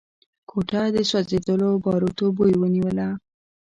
کوټه 0.49 0.81
د 0.95 0.97
سوځېدلو 1.09 1.69
باروتو 1.83 2.25
بوی 2.37 2.53
ونيوله. 2.57 3.07